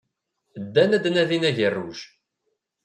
Ddan 0.63 0.91
ad 0.95 1.01
d-nadin 1.03 1.47
agerruj. 1.49 1.99